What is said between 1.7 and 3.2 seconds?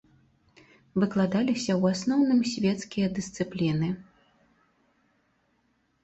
ў асноўным свецкія